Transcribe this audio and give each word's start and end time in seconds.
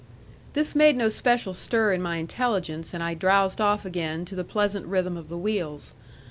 This 0.53 0.75
made 0.75 0.95
no 0.97 1.09
special 1.09 1.53
stir 1.53 1.93
in 1.93 2.01
my 2.01 2.17
intelligence, 2.17 2.91
and 2.91 3.03
I 3.03 3.13
drowsed 3.13 3.61
off 3.61 3.85
again 3.85 4.25
to 4.25 4.33
the 4.35 4.43
pleasant 4.43 4.87
rhythm 4.87 5.15
of 5.15 5.29
the 5.29 5.37
wheels. 5.37 5.93